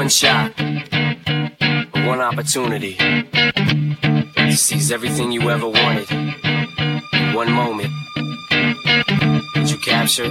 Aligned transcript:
one 0.00 0.08
shot, 0.08 0.58
one 2.08 2.22
opportunity 2.22 2.96
seize 4.50 4.90
everything 4.90 5.30
you 5.30 5.50
ever 5.50 5.68
wanted 5.68 6.08
one 7.34 7.52
moment. 7.52 7.90
Did 9.52 9.70
you 9.70 9.76
capture 9.76 10.30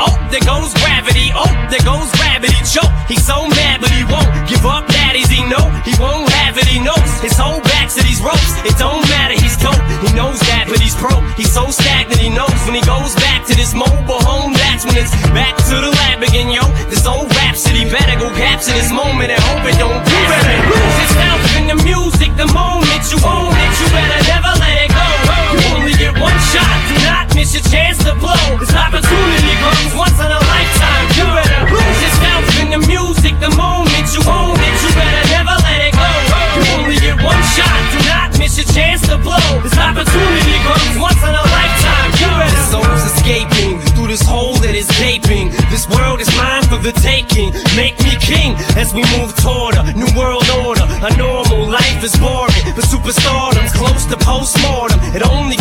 Oh, 0.00 0.12
there 0.32 0.42
goes 0.42 0.72
gravity. 0.80 1.30
Oh, 1.36 1.48
there 1.68 1.84
goes 1.84 2.08
gravity. 2.16 2.56
Choke. 2.64 2.90
He's 3.10 3.26
so 3.26 3.46
mad, 3.46 3.80
but 3.80 3.90
he 3.90 4.04
won't 4.06 4.30
give 4.48 4.64
up. 4.64 4.86
Daddies, 4.88 5.28
he 5.28 5.44
know 5.44 5.66
he 5.84 5.92
won't 6.00 6.28
have 6.42 6.56
it. 6.56 6.66
He 6.66 6.80
knows 6.80 7.10
his 7.20 7.36
whole 7.36 7.60
back 7.60 7.90
to 7.92 8.00
these 8.02 8.22
ropes. 8.22 8.54
It 8.64 8.78
don't 8.78 9.02
matter. 9.10 9.34
He's 9.34 9.56
dope. 9.58 9.80
He 10.00 10.08
knows 10.16 10.38
that, 10.48 10.66
but 10.70 10.80
he's 10.80 10.96
broke. 10.96 11.24
He's 11.36 11.52
so 11.52 11.68
stagnant. 11.68 12.20
He 12.20 12.30
knows 12.30 12.54
when 12.64 12.78
he 12.78 12.84
goes 12.86 13.14
back 13.18 13.44
to 13.50 13.54
this 13.54 13.74
mobile 13.74 14.22
home. 14.24 14.54
That's 14.54 14.86
when 14.86 14.96
it's 14.96 15.12
back 15.34 15.58
to 15.68 15.74
the 15.82 15.90
lab 15.90 16.22
again, 16.22 16.48
yo. 16.48 16.64
This 16.88 17.04
old 17.04 17.28
rhapsody 17.36 17.84
better 17.90 18.16
go 18.18 18.30
capture 18.32 18.72
this 18.72 18.92
moment 18.92 19.34
and 19.34 19.42
hope 19.52 19.66
it 19.66 19.76
don't. 19.76 20.00
You 20.00 20.20
better 20.30 20.56
lose 20.70 20.96
yourself 21.02 21.40
in 21.58 21.64
the 21.68 21.78
music. 21.82 22.30
The 22.40 22.48
moment 22.54 23.02
you 23.10 23.18
own 23.26 23.52
it, 23.52 23.72
you 23.82 23.86
better 23.90 24.22
never 24.30 24.49
to 28.10 28.18
blow. 28.18 28.58
This 28.58 28.74
opportunity 28.74 29.54
comes 29.62 29.94
once 29.94 30.18
in 30.18 30.30
a 30.30 30.40
lifetime. 30.50 31.06
You 31.14 31.26
better 31.30 31.62
lose 31.70 31.98
yourself 32.02 32.42
in 32.58 32.68
the 32.74 32.80
music. 32.90 33.38
The 33.38 33.52
moment 33.54 34.06
you 34.10 34.22
own 34.26 34.58
it, 34.58 34.74
you 34.82 34.90
better 34.98 35.24
never 35.30 35.54
let 35.62 35.78
it 35.86 35.94
go. 35.94 36.10
You 36.58 36.62
only 36.74 36.98
get 36.98 37.16
one 37.22 37.38
shot. 37.54 37.78
Do 37.94 37.98
not 38.10 38.28
miss 38.38 38.58
your 38.58 38.66
chance 38.74 39.06
to 39.06 39.16
blow. 39.18 39.46
This 39.62 39.78
opportunity 39.78 40.56
comes 40.66 40.94
once 40.98 41.22
in 41.22 41.34
a 41.34 41.44
lifetime. 41.54 42.10
You 42.18 42.28
better. 42.34 42.58
Souls 42.70 43.02
escaping 43.14 43.78
through 43.94 44.08
this 44.10 44.22
hole 44.22 44.58
that 44.62 44.74
is 44.74 44.90
gaping. 44.98 45.54
This 45.70 45.86
world 45.86 46.18
is 46.20 46.30
mine 46.34 46.66
for 46.66 46.78
the 46.82 46.94
taking. 46.98 47.54
Make 47.78 47.94
me 48.02 48.18
king 48.18 48.58
as 48.74 48.90
we 48.90 49.06
move 49.18 49.34
toward 49.38 49.78
a 49.78 49.86
new 49.94 50.10
world 50.18 50.46
order. 50.66 50.86
A 51.06 51.10
normal 51.16 51.66
life 51.66 52.02
is 52.02 52.14
boring, 52.18 52.62
but 52.74 52.82
superstardom's 52.86 53.74
close 53.74 54.06
to 54.10 54.16
postmortem. 54.18 54.98
It 55.14 55.22
only 55.22 55.58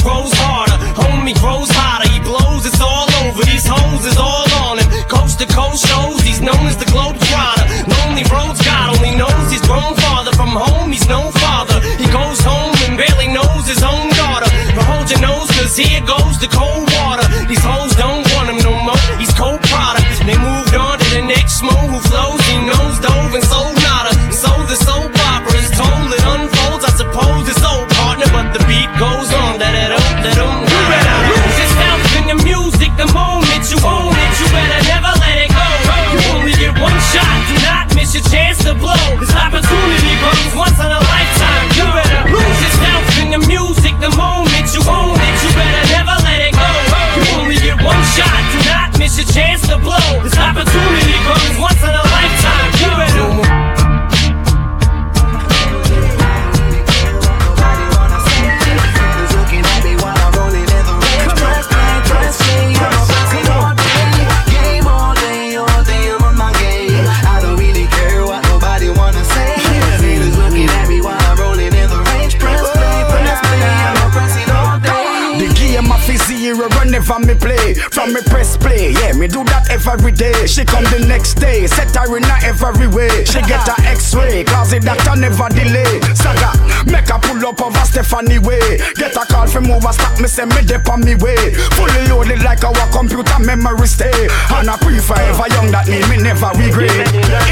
me 79.20 79.28
do 79.28 79.44
that 79.44 79.69
every 79.88 80.12
day. 80.12 80.48
She 80.48 80.66
come 80.66 80.84
the 80.86 81.06
next 81.08 81.36
day, 81.36 81.68
set 81.68 81.96
her 81.96 82.18
in 82.18 82.24
a 82.24 82.36
every 82.44 82.88
way 82.88 83.10
She 83.26 83.42
get 83.44 83.68
her 83.68 83.80
x-ray, 83.86 84.44
cause 84.44 84.72
the 84.72 84.80
doctor 84.80 85.16
never 85.16 85.50
delay. 85.50 86.00
Saga, 86.16 86.56
make 86.90 87.10
her 87.10 87.20
pull 87.20 87.40
up 87.46 87.62
over 87.62 87.86
Stephanie 87.86 88.40
way. 88.40 88.80
Get 88.96 89.16
a 89.16 89.24
call 89.26 89.48
from 89.48 89.72
over, 89.72 89.92
stop 89.94 90.20
me, 90.20 90.28
say 90.28 90.46
me 90.46 90.62
dip 90.66 90.88
on 90.90 91.02
me 91.02 91.16
way. 91.16 91.54
Fully 91.78 92.08
loaded 92.08 92.44
like 92.44 92.64
our 92.64 92.88
computer 92.92 93.40
memory 93.40 93.88
stay 93.88 94.28
And 94.54 94.70
I 94.70 94.78
pre 94.78 95.00
forever 95.00 95.48
young, 95.54 95.72
that 95.72 95.88
mean 95.88 96.06
me 96.10 96.18
never 96.22 96.52
regret. 96.58 96.92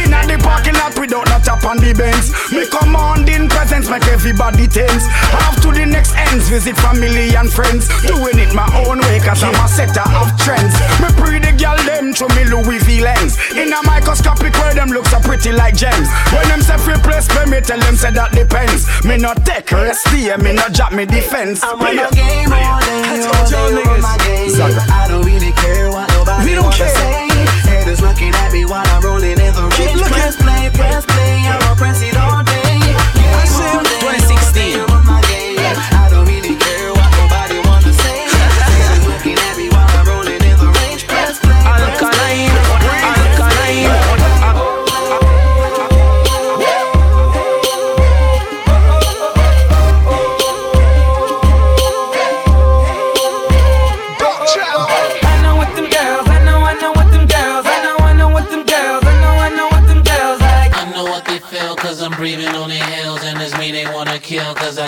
In 0.01 0.11
the 0.11 0.37
parking 0.41 0.75
lot 0.75 0.97
without 0.99 1.27
no 1.29 1.37
tap 1.39 1.63
on 1.65 1.77
the 1.77 1.93
bench 1.93 2.31
Me 2.51 2.65
commanding 2.67 3.49
presence 3.49 3.89
make 3.89 4.07
everybody 4.07 4.67
tense. 4.67 5.05
Off 5.45 5.59
to 5.61 5.71
the 5.71 5.85
next 5.85 6.13
ends, 6.15 6.49
visit 6.49 6.75
family 6.77 7.35
and 7.35 7.51
friends. 7.51 7.87
Doing 8.03 8.39
it 8.39 8.53
my 8.53 8.67
own 8.85 8.99
way 9.07 9.19
cause 9.19 9.43
I'm 9.43 9.55
a 9.55 9.67
setter 9.67 10.05
of 10.17 10.33
trends. 10.37 10.73
Me 11.01 11.09
pre 11.17 11.39
the 11.39 11.53
girl 11.57 11.77
them 11.85 12.13
through 12.17 12.33
me 12.33 12.43
Louis 12.49 12.79
V 12.81 13.01
lens 13.01 13.37
In 13.53 13.71
a 13.71 13.81
microscopic 13.85 14.53
way 14.57 14.73
them 14.73 14.89
look 14.89 15.05
so 15.05 15.19
pretty 15.21 15.51
like 15.51 15.75
gems 15.77 16.09
When 16.33 16.47
them 16.49 16.61
say 16.61 16.77
free 16.77 16.97
place 17.05 17.27
pay 17.29 17.45
me 17.45 17.61
tell 17.61 17.79
them 17.79 17.95
say 17.95 18.09
that 18.11 18.33
depends 18.33 18.89
Me 19.05 19.17
not 19.17 19.45
take 19.45 19.69
rest 19.71 20.07
here, 20.09 20.37
me 20.37 20.53
not 20.53 20.73
drop 20.73 20.91
me 20.91 21.05
defense 21.05 21.61
I'm 21.63 21.77
on 21.79 21.93
your 21.93 22.09
game 22.11 22.49
all 22.49 22.81
day, 22.81 23.21
all 23.21 23.45
day, 23.45 23.83
on 23.85 24.01
my 24.01 24.17
game. 24.25 24.49
I 24.89 25.05
don't 25.07 25.25
really 25.25 25.51
care 25.53 25.89
what 25.91 26.09
nobody 26.17 26.45
We 26.49 26.55
don't 26.55 26.65
wanna 26.65 26.77
care. 26.77 26.89
say. 26.89 27.29
Haters 27.69 28.01
looking 28.01 28.33
at 28.33 28.51
me 28.51 28.65
while 28.65 28.85
I'm 28.87 29.01
rolling 29.03 29.37
in 29.37 29.53
the 29.53 29.69
Keep 29.77 29.85
range. 29.93 29.99
looking. 30.01 30.13
Press 30.17 30.35
play, 30.37 30.69
press 30.73 31.05
play, 31.05 31.45
I'ma 31.45 31.75
press 31.75 32.01
it 32.01 32.17
all 32.17 32.43
day. 32.43 32.56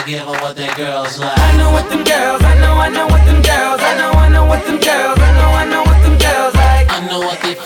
Give 0.09 0.25
what 0.25 0.55
their 0.55 0.73
girls 0.75 1.19
like 1.19 1.38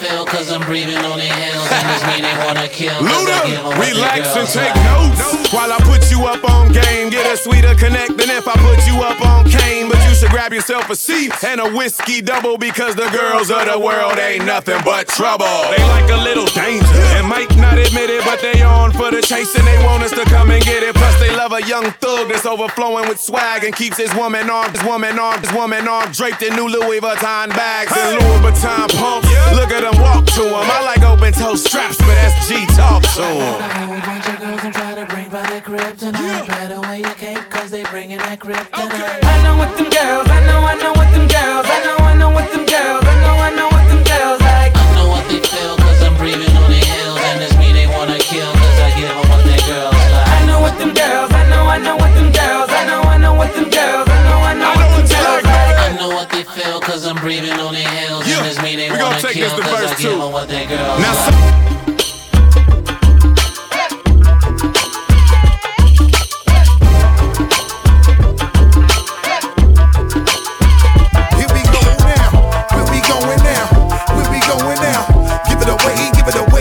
feel 0.03 0.25
cause 0.25 0.51
I'm 0.51 0.61
breathing 0.61 0.97
on 0.97 1.17
the 1.17 1.23
hills 1.23 1.67
And 1.71 1.87
it's 1.91 2.03
me 2.07 2.21
they 2.21 2.35
wanna 2.45 2.67
kill 2.67 2.99
cause 2.99 3.27
I 3.27 3.47
give 3.47 3.63
them 3.63 3.71
Luda, 3.71 3.93
relax 3.93 4.35
and 4.35 4.47
take 4.47 4.75
like 4.75 4.85
notes 4.85 5.43
while 5.53 5.71
I 5.71 5.77
put 5.85 6.09
you 6.09 6.25
up 6.25 6.43
on 6.49 6.71
game. 6.73 7.09
Get 7.09 7.31
a 7.31 7.37
sweeter 7.37 7.75
connect 7.75 8.17
than 8.17 8.29
if 8.33 8.47
I 8.47 8.57
put 8.57 8.81
you 8.89 8.97
up 9.05 9.21
on 9.21 9.45
cane. 9.45 9.87
But 9.87 10.01
you 10.09 10.15
should 10.15 10.31
grab 10.31 10.51
yourself 10.51 10.89
a 10.89 10.95
seat 10.95 11.31
and 11.43 11.61
a 11.61 11.69
whiskey 11.69 12.21
double 12.21 12.57
because 12.57 12.95
the 12.95 13.07
girls 13.13 13.51
of 13.51 13.69
the 13.69 13.77
world 13.77 14.17
ain't 14.17 14.45
nothing 14.45 14.81
but 14.83 15.07
trouble. 15.07 15.45
They 15.69 15.83
like 15.93 16.09
a 16.09 16.17
little 16.25 16.47
danger 16.57 17.05
and 17.17 17.27
might 17.27 17.55
not 17.55 17.77
admit 17.77 18.09
it, 18.09 18.25
but 18.25 18.41
they 18.41 18.63
on 18.63 18.91
for 18.91 19.11
the 19.11 19.21
chase 19.21 19.53
and 19.55 19.65
they 19.67 19.77
want 19.85 20.01
us 20.01 20.11
to 20.11 20.25
come 20.25 20.49
and 20.49 20.63
get 20.63 20.81
it. 20.81 20.95
Plus 20.95 21.19
they 21.19 21.35
love 21.35 21.53
a 21.53 21.61
young 21.61 21.85
thug 22.01 22.29
that's 22.29 22.47
overflowing 22.47 23.07
with 23.07 23.19
swag 23.19 23.63
and 23.63 23.75
keeps 23.75 23.97
his 23.97 24.13
woman 24.15 24.49
arm, 24.49 24.71
his 24.71 24.83
woman 24.83 25.19
arm, 25.19 25.39
his 25.39 25.53
woman 25.53 25.87
arm 25.87 26.11
draped 26.11 26.41
in 26.41 26.55
new 26.55 26.67
Louis 26.67 26.99
Vuitton 26.99 27.49
bags 27.49 27.93
and 27.95 28.17
Louis 28.17 28.51
Vuitton 28.51 28.89
pumps. 28.97 29.29
Look 29.53 29.69
at 29.69 29.81
them 29.81 29.92
walk 29.99 30.25
to 30.37 30.43
him. 30.43 30.65
I 30.69 30.81
like 30.85 31.03
open 31.03 31.33
toe 31.33 31.55
straps, 31.55 31.97
but 31.97 32.15
that's 32.15 32.47
G 32.47 32.65
talk 32.75 33.03
to 33.15 33.23
him. 33.23 33.61
I 33.61 33.67
have 33.77 33.89
a 33.91 33.99
bunch 34.05 34.27
of 34.27 34.37
girls 34.39 34.63
and 34.63 34.73
try 34.73 34.95
to 34.95 35.05
bring 35.05 35.29
by 35.29 35.43
the 35.49 35.61
kryptonite. 35.61 36.19
Yeah. 36.19 36.45
Better 36.47 36.81
wear 36.81 36.97
your 36.99 37.15
cape, 37.15 37.43
cause 37.49 37.71
they 37.71 37.83
bringing 37.83 38.17
that 38.17 38.39
kryptonite. 38.39 38.69
Okay. 38.73 39.19
I 39.23 39.43
know 39.43 39.57
what 39.57 39.71
them 39.77 39.89
girls, 39.89 40.27
I 40.29 40.39
know, 40.47 40.59
I 40.63 40.75
know 40.75 40.93
what 40.93 41.09
them 41.13 41.27
girls, 41.27 41.65
I 41.67 41.77
know, 41.85 41.97
I 42.03 42.13
know 42.17 42.29
what 42.31 42.47
them 42.51 42.65
girls, 42.65 43.03
I 43.05 43.15
know, 43.23 43.35
I 43.37 43.49
know 43.53 43.67
what 43.69 43.85
them 43.89 44.01
girls 44.03 44.41
like. 44.41 44.71
I 44.75 44.85
know 44.95 45.07
what 45.09 45.23
they 45.29 45.39
feel, 45.39 45.75
cause 45.77 46.01
I'm 46.03 46.15
breathing 46.17 46.55
on 46.57 46.69
their 46.71 46.83
heels. 46.83 47.19
And 47.23 47.41
it's 47.43 47.55
me 47.57 47.71
they 47.73 47.87
wanna 47.87 48.17
kill, 48.19 48.51
cause 48.51 48.79
I 48.79 48.89
give 48.97 49.09
them 49.09 49.25
what 49.29 49.43
their 49.45 49.63
girls 49.67 49.93
like. 49.93 50.27
I 50.27 50.39
know 50.47 50.59
what 50.61 50.75
them 50.79 50.93
girls, 50.93 51.31
I 51.31 51.43
know, 51.49 51.63
I 51.67 51.77
know 51.79 51.95
what 51.97 52.11
them 52.15 52.29
girls, 52.31 52.69
I 52.69 52.81
know, 52.87 53.01
I 53.03 53.17
know 53.17 53.33
what 53.33 53.51
them 53.53 53.69
girls, 53.69 54.07
I 54.09 54.19
know, 54.27 54.39
I 54.41 54.53
know 54.53 54.71
I 54.71 54.75
what 54.75 54.79
know 54.79 54.89
them 54.89 55.03
what 55.03 55.09
you 55.09 55.15
girls 55.15 55.43
like. 55.43 55.77
like. 55.77 55.77
I 55.83 55.89
know 55.99 56.09
what 56.15 56.29
they 56.29 56.43
feel, 56.43 56.79
cause 56.81 57.05
I'm 57.05 57.15
breathing 57.17 57.57
on 57.59 57.73
their 57.73 57.81
heels. 57.81 57.81
Yeah. 57.81 57.82
And 57.82 57.82
wanna 59.13 59.27
take 59.27 59.41
this 59.41 59.53
to 59.53 59.61
verse 59.61 60.01
two. 60.01 60.17
Now, 60.99 61.43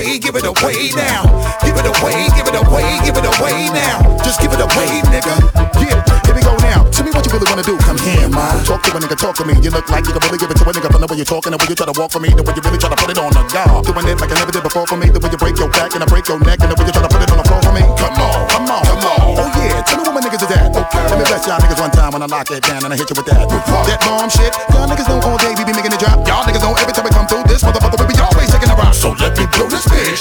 away, 0.02 0.18
give 0.18 0.36
it 0.36 0.44
away 0.44 0.90
now. 0.96 1.22
Give 1.64 1.76
it 1.76 1.86
away, 1.86 2.28
give 2.36 2.46
it 2.48 2.54
away, 2.54 3.00
give 3.04 3.16
it 3.16 3.24
away 3.24 3.68
now. 3.70 4.16
Just 4.24 4.40
give 4.40 4.52
it 4.52 4.60
away, 4.60 5.00
nigga. 5.10 5.34
Yeah, 5.80 6.11
here 7.04 7.10
we 7.10 7.10
go 7.10 7.10
now. 7.10 7.10
Tell 7.10 7.10
me 7.10 7.10
what 7.10 7.24
you 7.26 7.32
really 7.34 7.48
wanna 7.50 7.66
do. 7.66 7.74
Come 7.82 7.98
here, 7.98 8.28
ma. 8.30 8.46
Talk 8.62 8.82
to 8.82 8.90
a 8.94 9.00
nigga, 9.00 9.16
talk 9.18 9.34
to 9.36 9.44
me. 9.44 9.54
You 9.62 9.70
look 9.70 9.88
like 9.90 10.06
you 10.06 10.12
can 10.12 10.22
really 10.22 10.38
give 10.38 10.50
it 10.50 10.56
to 10.58 10.64
a 10.64 10.72
nigga 10.72 10.88
from 10.90 11.00
the 11.00 11.08
way 11.10 11.16
you're 11.16 11.26
talking, 11.26 11.50
the 11.50 11.58
way 11.58 11.66
you 11.68 11.74
try 11.74 11.86
to 11.86 11.96
walk 11.98 12.10
for 12.12 12.20
me, 12.20 12.30
the 12.30 12.42
way 12.42 12.54
you 12.54 12.62
really 12.62 12.78
try 12.78 12.90
to 12.90 12.98
put 12.98 13.10
it 13.10 13.18
on 13.18 13.32
the 13.32 13.42
guard. 13.50 13.84
Doing 13.86 14.06
it 14.08 14.16
like 14.20 14.30
I 14.30 14.36
never 14.38 14.52
did 14.52 14.62
before 14.62 14.86
for 14.86 14.96
me, 14.96 15.10
the 15.10 15.20
way 15.20 15.30
you 15.30 15.38
break 15.38 15.56
your 15.58 15.70
back 15.70 15.94
and 15.94 16.02
I 16.02 16.06
break 16.06 16.26
your 16.28 16.38
neck, 16.40 16.62
and 16.62 16.70
the 16.70 16.76
way 16.78 16.86
you 16.86 16.94
try 16.94 17.02
to 17.02 17.10
put 17.10 17.22
it 17.22 17.30
on 17.30 17.38
the 17.38 17.46
floor 17.46 17.60
for 17.62 17.74
me. 17.74 17.82
Come 17.98 18.18
on, 18.22 18.38
come 18.48 18.66
on, 18.70 18.82
come 18.86 19.02
on. 19.02 19.20
Oh 19.42 19.48
yeah, 19.58 19.82
tell 19.82 19.98
me 19.98 20.02
what 20.06 20.14
my 20.14 20.22
niggas 20.22 20.42
is 20.46 20.52
at. 20.52 20.70
Okay, 20.70 21.02
let 21.10 21.16
me 21.18 21.24
bless 21.26 21.42
y'all 21.46 21.58
niggas 21.58 21.80
one 21.80 21.92
time 21.92 22.10
when 22.14 22.22
I 22.22 22.28
lock 22.30 22.50
it 22.50 22.62
down 22.62 22.84
and 22.86 22.92
I 22.92 22.96
hit 22.96 23.08
you 23.10 23.16
with 23.18 23.26
that. 23.26 23.50
That 23.50 23.98
bomb 24.06 24.30
shit. 24.30 24.52
Y'all 24.72 24.86
niggas 24.86 25.08
know 25.08 25.18
all 25.26 25.38
day 25.38 25.52
we 25.56 25.64
be 25.64 25.74
making 25.74 25.92
it 25.92 26.00
drop. 26.00 26.22
Y'all 26.26 26.44
niggas 26.46 26.62
know 26.62 26.74
every 26.78 26.94
time 26.94 27.04
we 27.04 27.12
come 27.12 27.26
through 27.26 27.44
this 27.50 27.64
motherfucker 27.64 27.98
we 27.98 28.14
be 28.14 28.18
always 28.20 28.48
taking 28.52 28.70
a 28.70 28.76
rock. 28.76 28.94
So 28.94 29.16
let 29.18 29.34
me 29.36 29.44
blow 29.50 29.68
this 29.68 29.84
bitch. 29.88 30.11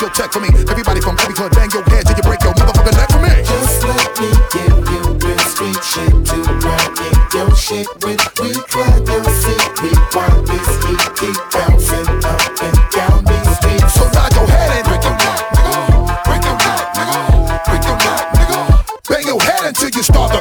Just 0.00 0.16
your 0.16 0.26
check 0.26 0.32
for 0.32 0.40
me. 0.40 0.48
Everybody 0.70 1.00
from 1.00 1.16
every 1.20 1.34
club, 1.34 1.52
bang 1.52 1.70
your 1.72 1.84
head 1.84 2.06
till 2.06 2.16
you 2.16 2.22
break 2.22 2.42
your 2.42 2.54
motherfucking 2.54 2.96
neck 2.96 3.10
for 3.12 3.20
me. 3.20 3.28
Just 3.44 3.84
let 3.84 4.08
me 4.16 4.30
give 4.48 4.76
you 4.88 5.02
real 5.20 5.38
street 5.44 5.76
shit 5.84 6.08
to 6.08 6.40
in 6.40 7.16
your 7.36 7.54
shit 7.54 7.88
with. 8.00 8.20
We 8.40 8.52
try 8.72 8.96
your 8.96 9.24
seat, 9.28 9.68
we 9.84 9.92
want 10.16 10.46
this 10.48 10.70
heat 10.84 11.04
keep 11.20 11.36
bouncing 11.52 12.08
up 12.24 12.40
and 12.64 12.78
down 12.96 13.24
these 13.28 13.50
streets. 13.60 13.92
So 13.92 14.08
nod 14.16 14.32
your 14.32 14.48
head 14.48 14.80
and 14.80 14.84
break 14.88 15.04
your 15.04 15.16
neck, 15.20 15.38
nigga. 15.52 15.76
Break 16.24 16.44
your 16.48 16.56
neck, 16.64 16.80
nigga. 16.96 17.20
Break 17.68 17.84
your 17.84 17.98
neck, 18.00 18.22
nigga. 18.40 18.60
Bang 19.08 19.26
your 19.26 19.40
head 19.42 19.64
until 19.68 19.90
you 19.90 20.02
start 20.02 20.32
to 20.32 20.39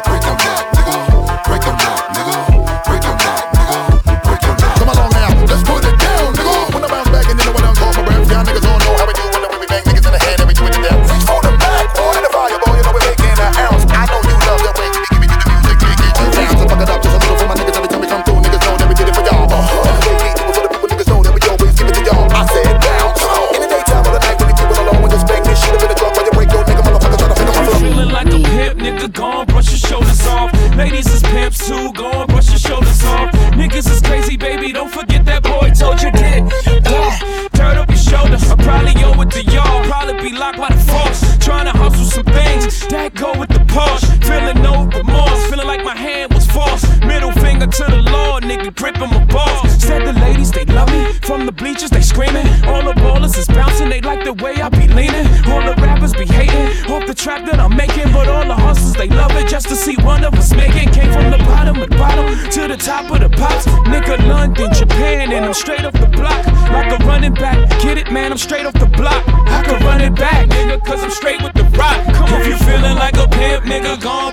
trap 57.40 57.52
that 57.52 57.60
I'm 57.60 57.76
making. 57.76 58.12
But 58.12 58.28
all 58.28 58.46
the 58.46 58.56
hustlers, 58.56 58.94
they 58.94 59.08
love 59.08 59.32
it 59.36 59.48
just 59.48 59.68
to 59.70 59.76
see 59.76 59.96
one 59.98 60.24
of 60.24 60.34
us 60.34 60.54
making. 60.56 60.90
Came 60.92 61.12
from 61.12 61.32
the 61.32 61.38
bottom 61.38 61.82
of 61.82 61.90
the 61.90 61.96
bottom 61.96 62.26
to 62.52 62.68
the 62.68 62.78
top 62.78 63.12
of 63.12 63.20
the 63.20 63.30
pops. 63.30 63.66
Nigga, 63.88 64.18
London, 64.28 64.74
Japan, 64.74 65.32
and 65.32 65.46
I'm 65.46 65.54
straight 65.54 65.86
off 65.86 65.94
the 65.94 66.08
block. 66.08 66.46
Like 66.72 66.92
a 66.92 67.04
running 67.06 67.34
back. 67.34 67.58
Get 67.82 67.98
it, 67.98 68.12
man, 68.12 68.32
I'm 68.32 68.38
straight 68.38 68.66
off 68.66 68.74
the 68.74 68.88
block. 68.88 69.24
I 69.28 69.64
can 69.64 69.84
run 69.86 70.02
it 70.02 70.16
back, 70.16 70.48
nigga, 70.50 70.84
cause 70.86 71.04
I'm 71.04 71.12
straight 71.12 71.42
with 71.42 71.54
the 71.54 71.64
rock. 71.78 71.98
Come 72.14 72.34
on. 72.34 72.42
If 72.42 72.48
you 72.48 72.58
feeling 72.58 72.96
like 72.96 73.18
a 73.18 73.28
pimp, 73.28 73.66
nigga, 73.66 74.02
go 74.02 74.32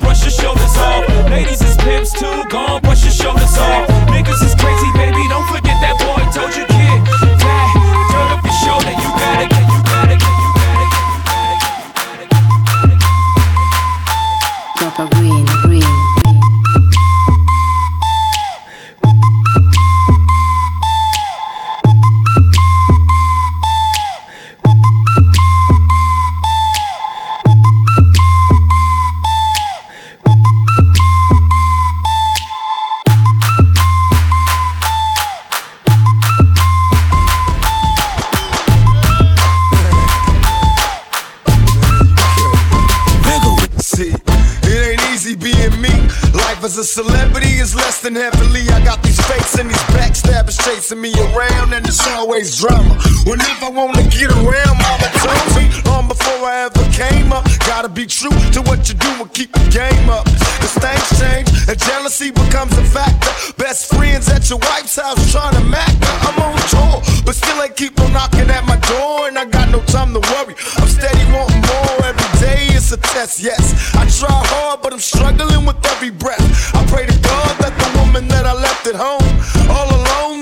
backstabbers 50.86 51.00
me 51.00 51.12
around, 51.34 51.72
and 51.72 51.86
it's 51.86 52.06
always 52.08 52.58
drama. 52.58 52.94
Whenever 53.24 53.66
I 53.66 53.70
wanna 53.70 54.02
get 54.04 54.30
around, 54.30 54.76
mama 54.78 55.08
told 55.18 55.56
me 55.56 55.70
long 55.84 56.08
before 56.08 56.46
I 56.46 56.68
ever 56.70 56.84
came 56.92 57.32
up. 57.32 57.44
Gotta 57.66 57.88
be 57.88 58.06
true 58.06 58.30
to 58.52 58.62
what 58.62 58.88
you 58.88 58.94
do 58.94 59.08
and 59.20 59.32
keep 59.32 59.52
the 59.52 59.64
game 59.70 60.08
up. 60.08 60.24
Cause 60.60 60.74
things 60.78 61.20
change 61.20 61.48
and 61.68 61.78
jealousy 61.78 62.30
becomes 62.30 62.76
a 62.78 62.84
factor. 62.84 63.30
Best 63.56 63.94
friends 63.94 64.28
at 64.28 64.48
your 64.48 64.58
wife's 64.58 64.96
house 64.96 65.20
trying 65.32 65.54
to 65.54 65.64
mac 65.64 65.90
her. 65.90 66.16
I'm 66.28 66.38
on 66.42 66.56
tour, 66.70 67.02
but 67.24 67.34
still 67.34 67.62
ain't 67.62 67.76
keep 67.76 67.98
on 68.00 68.12
knocking 68.12 68.50
at 68.50 68.64
my 68.66 68.76
door, 68.76 69.28
and 69.28 69.38
I 69.38 69.44
got 69.44 69.70
no 69.70 69.80
time 69.86 70.12
to 70.14 70.20
worry. 70.20 70.54
I'm 70.78 70.88
steady 70.88 71.24
wanting 71.32 71.62
more 71.62 72.04
every 72.04 72.30
day. 72.40 72.68
It's 72.70 72.92
a 72.92 72.96
test, 72.96 73.40
yes. 73.40 73.94
I 73.94 74.06
try 74.06 74.30
hard, 74.30 74.82
but 74.82 74.92
I'm 74.92 75.00
struggling 75.00 75.66
with 75.66 75.84
every 75.92 76.10
breath. 76.10 76.44
I 76.74 76.84
pray 76.86 77.06
to 77.06 77.18
God 77.22 77.52
that 77.62 77.74
the 77.74 77.98
woman 77.98 78.28
that 78.28 78.46
I 78.46 78.54
left 78.54 78.86
at 78.86 78.94
home 78.94 79.26
all 79.68 79.88
alone 79.90 80.35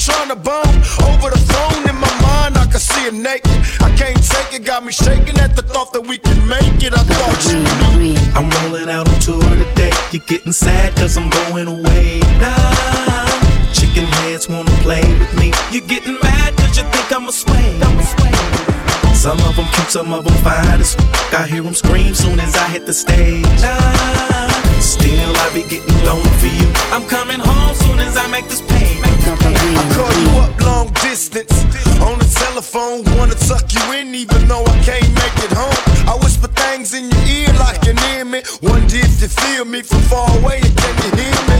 trying 0.00 0.28
to 0.28 0.36
bone 0.36 0.76
over 1.04 1.28
the 1.28 1.42
phone. 1.52 1.84
In 1.88 1.96
my 2.00 2.12
mind, 2.24 2.56
I 2.56 2.64
can 2.70 2.80
see 2.80 3.04
her 3.04 3.12
naked. 3.12 3.52
I 3.84 3.92
can't 3.96 4.16
take 4.16 4.58
it, 4.58 4.64
got 4.64 4.84
me 4.84 4.92
shaking 4.92 5.38
at 5.38 5.54
the 5.54 5.62
thought 5.62 5.92
that 5.92 6.00
we 6.00 6.16
can 6.16 6.40
make 6.48 6.80
it. 6.82 6.94
I 6.94 7.04
thought 7.04 7.40
you 7.52 7.60
green. 7.92 8.18
I'm 8.32 8.48
rolling 8.64 8.88
out 8.88 9.08
on 9.08 9.20
tour 9.20 9.42
today. 9.42 9.92
You're 10.10 10.24
getting 10.26 10.52
sad 10.52 10.96
cause 10.96 11.16
I'm 11.18 11.28
going 11.28 11.68
away 11.68 12.20
now. 12.40 13.72
Chicken 13.72 14.06
heads 14.24 14.48
wanna 14.48 14.72
play 14.80 15.04
with 15.20 15.32
me. 15.36 15.52
You're 15.70 15.86
getting 15.86 16.16
mad 16.22 16.56
cause 16.56 16.78
you 16.78 16.84
think 16.84 17.12
I'm 17.12 17.28
a 17.28 17.32
sway. 17.32 17.68
I'm 17.84 17.98
a 17.98 18.02
sway. 18.02 19.14
Some 19.14 19.38
of 19.48 19.54
them 19.56 19.66
cute, 19.74 19.90
some 19.90 20.12
of 20.14 20.24
them 20.24 20.36
fine 20.42 20.80
as 20.80 20.96
I 21.32 21.46
hear 21.46 21.62
them 21.62 21.74
scream 21.74 22.14
soon 22.14 22.40
as 22.40 22.56
I 22.56 22.66
hit 22.68 22.86
the 22.86 22.94
stage. 22.94 23.44
Nah, 23.60 24.49
Still, 24.80 25.36
I 25.36 25.50
be 25.54 25.62
getting 25.62 26.04
lonely 26.04 26.30
for 26.40 26.46
you. 26.46 26.68
I'm 26.92 27.06
coming 27.06 27.40
home 27.40 27.74
soon 27.74 27.98
as 28.00 28.16
I 28.16 28.26
make 28.28 28.48
this 28.48 28.62
pay. 28.62 28.98
I 29.02 29.84
call 29.94 30.12
you 30.22 30.30
up 30.40 30.60
long 30.64 30.88
distance 31.02 31.52
on 32.00 32.18
the 32.18 32.24
telephone, 32.24 33.04
wanna 33.16 33.34
tuck 33.34 33.72
you 33.72 33.92
in 33.92 34.14
even 34.14 34.48
though 34.48 34.64
I 34.64 34.76
can't 34.82 35.12
make 35.14 35.36
it 35.44 35.52
home. 35.52 35.80
I 36.08 36.16
whisper 36.22 36.48
things 36.48 36.94
in 36.94 37.10
your 37.10 37.24
ear 37.28 37.52
like 37.58 37.84
you 37.84 37.94
near 38.08 38.24
me. 38.24 38.42
Wonder 38.62 38.96
if 38.96 39.20
you 39.20 39.28
feel 39.28 39.64
me 39.64 39.82
from 39.82 40.00
far 40.08 40.28
away 40.38 40.60
can 40.60 40.94
you 41.04 41.10
hear 41.22 41.40
me? 41.52 41.58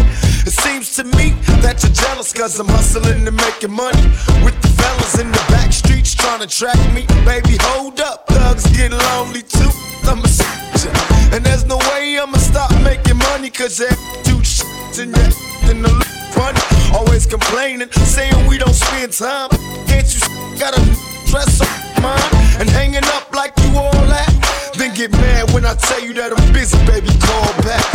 It 0.48 0.54
seems 0.56 0.96
to 0.96 1.04
me 1.04 1.36
that 1.60 1.82
you're 1.82 1.92
jealous 1.92 2.32
cause 2.32 2.58
I'm 2.58 2.68
hustling 2.68 3.26
and 3.28 3.36
making 3.36 3.72
money 3.72 4.02
with 4.44 4.56
the 4.62 4.68
fellas 4.80 5.18
in 5.20 5.30
the 5.30 5.44
back 5.52 5.72
streets 5.72 6.14
trying 6.14 6.40
to 6.40 6.46
track 6.48 6.80
me. 6.94 7.06
Baby, 7.24 7.56
hold 7.60 8.00
up, 8.00 8.26
thugs 8.28 8.64
get 8.76 8.92
lonely 8.92 9.42
too. 9.42 9.70
I'm 10.08 10.24
a 10.24 10.28
soldier, 10.28 10.90
and 11.36 11.44
there's 11.44 11.66
no 11.66 11.76
way 11.92 12.18
I'ma 12.18 12.38
stop 12.38 12.72
making 12.82 13.10
money 13.40 13.50
cause 13.50 13.78
that 13.78 13.97
do 14.23 14.37
shit 14.44 14.68
and 14.99 15.14
that 15.14 15.32
in 15.70 15.80
the 15.80 15.88
funny. 16.37 16.61
Always 16.92 17.25
complaining, 17.25 17.90
saying 18.04 18.37
we 18.47 18.59
don't 18.59 18.75
spend 18.75 19.14
time. 19.14 19.49
Can't 19.88 20.04
you 20.12 20.20
got 20.61 20.76
a 20.76 20.82
dress 21.25 21.62
on 21.64 22.02
mine 22.02 22.20
and 22.61 22.68
hanging 22.68 23.04
up 23.16 23.35
like 23.35 23.54
you 23.64 23.78
all 23.78 24.04
that? 24.12 24.28
Then 24.76 24.94
get 24.94 25.12
mad 25.12 25.52
when 25.54 25.64
I 25.64 25.73
tell 25.73 26.04
you 26.04 26.12
that 26.20 26.37
I'm 26.37 26.52
busy, 26.52 26.76
baby. 26.85 27.09
Call 27.25 27.49
back. 27.64 27.87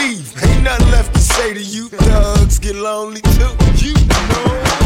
Leave, 0.00 0.34
ain't 0.42 0.64
nothing 0.64 0.90
left 0.90 1.14
to 1.14 1.20
say 1.20 1.54
to 1.54 1.62
you. 1.62 1.88
Thugs 1.88 2.58
get 2.58 2.74
lonely 2.74 3.20
too. 3.20 3.54
You 3.76 3.94
know. 3.94 4.85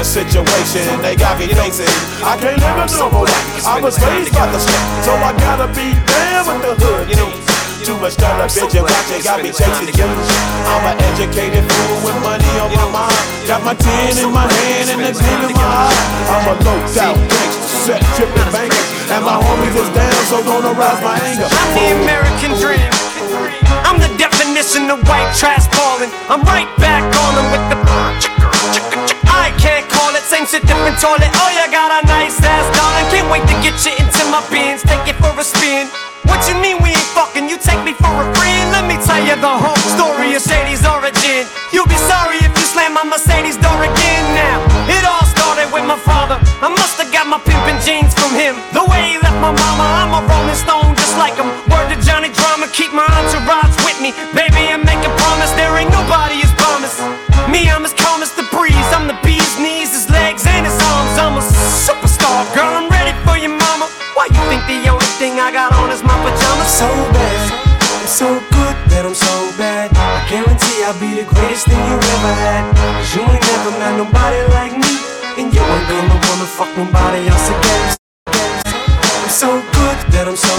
the 0.00 0.04
situation 0.04 0.80
they 1.04 1.14
got 1.14 1.36
me 1.36 1.44
facing. 1.52 1.84
I 2.24 2.32
can't 2.40 2.56
live 2.56 2.80
a 2.80 2.86
normal 2.96 3.28
life. 3.28 3.68
I 3.68 3.84
was 3.84 4.00
raised 4.00 4.32
by 4.32 4.48
the 4.48 4.56
street, 4.56 4.88
so 5.04 5.12
I 5.12 5.36
gotta 5.36 5.68
be 5.76 5.92
damn 6.08 6.48
with 6.48 6.64
the 6.64 6.72
hood. 6.80 7.12
Too 7.84 8.00
much 8.00 8.16
television 8.16 8.80
watching 8.80 9.20
got 9.20 9.44
me 9.44 9.52
chasing 9.52 9.92
you. 9.92 10.08
I'm 10.72 10.88
an 10.88 10.96
educated 11.04 11.68
fool 11.68 11.96
with 12.00 12.16
money 12.24 12.48
on 12.64 12.72
my 12.72 12.88
mind. 12.96 13.20
Got 13.44 13.60
my 13.60 13.76
tin 13.76 14.16
in 14.16 14.32
my 14.32 14.48
hand 14.48 14.88
and 14.88 15.04
the 15.04 15.12
gleam 15.12 15.40
in 15.44 15.52
my 15.52 15.68
eye. 15.68 15.92
I'm 16.32 16.48
a 16.48 16.54
low 16.64 16.80
out 17.04 17.20
set 17.84 18.00
tripping 18.16 18.48
banker. 18.56 18.84
And 19.12 19.20
my 19.20 19.36
homies 19.36 19.76
is 19.76 19.90
down, 19.92 20.16
so 20.32 20.40
gonna 20.40 20.72
rise 20.80 21.00
my 21.04 21.20
anger. 21.28 21.44
I'm 21.44 21.70
the 21.76 21.86
American 22.00 22.56
dream. 22.56 22.88
I'm 23.84 24.00
the 24.00 24.08
definition 24.16 24.88
of 24.88 25.04
white 25.04 25.28
trash 25.36 25.68
balling. 25.76 26.08
I'm 26.32 26.40
right 26.48 26.68
back 26.80 27.04
on 27.04 27.32
them 27.36 27.46
with 27.52 27.69
same 30.40 30.60
shit, 30.60 30.68
different 30.68 30.96
toilet. 30.96 31.28
Oh, 31.36 31.50
you 31.52 31.64
got 31.68 31.92
a 31.92 32.00
nice 32.06 32.40
ass, 32.40 32.66
darling. 32.72 33.04
Can't 33.12 33.28
wait 33.28 33.44
to 33.44 33.56
get 33.60 33.76
you 33.84 33.92
into 34.00 34.24
my 34.32 34.40
bins, 34.48 34.80
take 34.82 35.04
it 35.04 35.16
for 35.20 35.32
a 35.36 35.44
spin. 35.44 35.88
What 36.24 36.40
you 36.48 36.56
mean 36.56 36.80
we 36.80 36.96
ain't 36.96 37.10
fucking? 37.12 37.48
You 37.48 37.58
take 37.60 37.82
me 37.84 37.92
for 37.92 38.08
a 38.08 38.26
friend? 38.36 38.64
Let 38.72 38.88
me 38.88 38.96
tell 39.04 39.20
you 39.20 39.36
the 39.36 39.52
whole 39.52 39.84
story 39.92 40.32
of 40.32 40.40
Shady's 40.40 40.86
origin. 40.86 41.44
You'll 41.72 41.88
be 41.88 42.00
sorry 42.08 42.40
if 42.40 42.52
you 42.56 42.64
slam 42.64 42.96
my 42.96 43.04
Mercedes 43.04 43.60
door 43.60 43.84
again 43.84 44.24
now. 44.32 44.64
It 44.88 45.04
all 45.04 45.24
started 45.28 45.68
with 45.72 45.84
my 45.84 45.98
father. 46.08 46.40
I 46.64 46.72
must 46.72 46.96
have 46.96 47.12
got 47.12 47.26
my 47.26 47.40
pimpin' 47.44 47.80
jeans 47.84 48.16
from 48.16 48.32
him. 48.32 48.56
The 48.72 48.84
way 48.88 49.12
he 49.12 49.16
left 49.20 49.36
my 49.44 49.52
mama, 49.52 49.84
I'm 49.84 50.12
a 50.16 50.20
rolling 50.24 50.56
stone 50.56 50.96
just 50.96 51.16
like 51.20 51.36
him. 51.36 51.52
Word 51.68 51.92
to 51.92 51.98
Johnny 52.00 52.32
Drama, 52.32 52.68
keep 52.72 52.92
my 52.96 53.04
entourage 53.04 53.76
with 53.84 54.00
me. 54.00 54.16
You 72.20 72.32
had. 72.44 72.62
Cause 72.76 73.10
you 73.16 73.22
ain't 73.24 73.44
never 73.48 73.72
met 73.80 73.94
nobody 73.96 74.40
like 74.52 74.74
me. 74.76 74.92
And 75.40 75.48
you 75.48 75.62
ain't 75.64 75.86
gonna 75.88 76.16
wanna 76.28 76.48
fuck 76.48 76.70
nobody 76.76 77.28
else 77.32 77.48
again. 77.48 77.96
I'm 78.28 79.32
so 79.32 79.48
good 79.72 79.98
that 80.12 80.28
I'm 80.28 80.36
so 80.36 80.54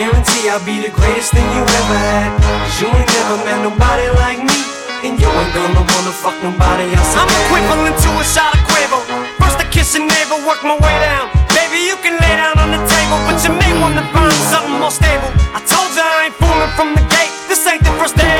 Guarantee 0.00 0.50
I'll 0.50 0.64
be 0.64 0.82
the 0.82 0.90
greatest 0.90 1.30
thing 1.36 1.44
you 1.54 1.62
ever 1.62 1.98
had. 2.00 2.32
Cause 2.40 2.76
you 2.80 2.88
ain't 2.88 3.10
never 3.12 3.36
met 3.44 3.60
nobody 3.60 4.08
like 4.24 4.40
me. 4.40 4.58
And 5.04 5.20
you 5.20 5.28
ain't 5.28 5.52
gonna 5.52 5.84
wanna 5.84 6.14
fuck 6.16 6.36
nobody 6.40 6.88
else 6.96 7.12
I'm 7.12 7.28
again. 7.28 7.44
equivalent 7.44 7.96
to 8.00 8.10
a 8.16 8.24
shot 8.24 8.56
of 8.56 8.64
Quavo. 8.64 8.98
First 9.36 9.60
I 9.60 9.68
kiss 9.68 9.92
your 9.92 10.08
neighbor, 10.08 10.40
work 10.48 10.64
my 10.64 10.80
way 10.80 10.96
down. 11.04 11.28
Baby, 11.52 11.84
you 11.84 11.96
can 12.00 12.16
lay 12.16 12.34
down 12.40 12.56
on 12.56 12.72
the 12.72 12.80
table, 12.88 13.20
but 13.28 13.36
you 13.44 13.52
may 13.52 13.72
wanna 13.84 14.02
find 14.16 14.32
something 14.48 14.80
more 14.80 14.90
stable. 14.90 15.28
I 15.52 15.60
told 15.68 15.92
you 15.92 16.00
I 16.00 16.32
ain't 16.32 16.36
fooling 16.40 16.72
from 16.72 16.96
the 16.96 17.04
gate. 17.12 17.32
This 17.52 17.60
ain't 17.68 17.84
the 17.84 17.92
first 18.00 18.16
day 18.16 18.32